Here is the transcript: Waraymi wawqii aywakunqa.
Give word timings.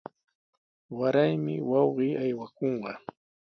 Waraymi 0.97 1.55
wawqii 1.69 2.19
aywakunqa. 2.23 2.91